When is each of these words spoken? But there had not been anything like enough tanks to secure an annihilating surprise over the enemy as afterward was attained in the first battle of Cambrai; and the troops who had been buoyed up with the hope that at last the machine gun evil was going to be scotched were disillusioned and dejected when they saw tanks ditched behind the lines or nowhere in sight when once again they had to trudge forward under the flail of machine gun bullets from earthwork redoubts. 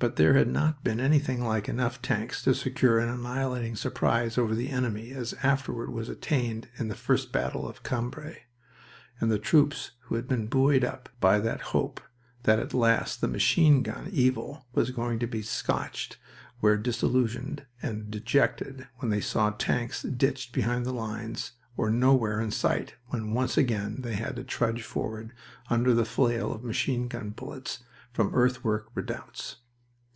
But 0.00 0.14
there 0.14 0.34
had 0.34 0.46
not 0.46 0.84
been 0.84 1.00
anything 1.00 1.42
like 1.42 1.68
enough 1.68 2.00
tanks 2.00 2.40
to 2.44 2.54
secure 2.54 3.00
an 3.00 3.08
annihilating 3.08 3.74
surprise 3.74 4.38
over 4.38 4.54
the 4.54 4.68
enemy 4.70 5.10
as 5.10 5.32
afterward 5.42 5.90
was 5.90 6.08
attained 6.08 6.68
in 6.78 6.86
the 6.86 6.94
first 6.94 7.32
battle 7.32 7.68
of 7.68 7.82
Cambrai; 7.82 8.44
and 9.18 9.28
the 9.28 9.40
troops 9.40 9.90
who 10.02 10.14
had 10.14 10.28
been 10.28 10.46
buoyed 10.46 10.84
up 10.84 11.08
with 11.20 11.42
the 11.42 11.56
hope 11.58 12.00
that 12.44 12.60
at 12.60 12.72
last 12.72 13.20
the 13.20 13.26
machine 13.26 13.82
gun 13.82 14.08
evil 14.12 14.68
was 14.72 14.92
going 14.92 15.18
to 15.18 15.26
be 15.26 15.42
scotched 15.42 16.16
were 16.60 16.76
disillusioned 16.76 17.66
and 17.82 18.08
dejected 18.08 18.86
when 18.98 19.10
they 19.10 19.20
saw 19.20 19.50
tanks 19.50 20.02
ditched 20.02 20.52
behind 20.52 20.86
the 20.86 20.94
lines 20.94 21.54
or 21.76 21.90
nowhere 21.90 22.40
in 22.40 22.52
sight 22.52 22.94
when 23.08 23.32
once 23.34 23.56
again 23.58 23.96
they 24.02 24.14
had 24.14 24.36
to 24.36 24.44
trudge 24.44 24.84
forward 24.84 25.32
under 25.68 25.92
the 25.92 26.04
flail 26.04 26.52
of 26.52 26.62
machine 26.62 27.08
gun 27.08 27.30
bullets 27.30 27.82
from 28.12 28.32
earthwork 28.32 28.90
redoubts. 28.94 29.56